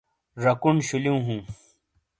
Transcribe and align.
جاکون 0.41 0.77
شولیو 0.87 1.15
ہوں 1.25 1.39